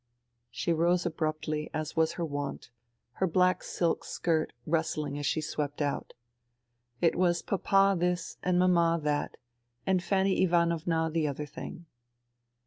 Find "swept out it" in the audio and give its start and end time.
5.41-7.15